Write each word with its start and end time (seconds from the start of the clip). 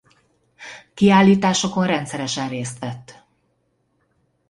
Kiállításokon 0.93 1.85
rendszeresen 1.87 2.49
részt 2.49 2.79
vett. 2.79 3.23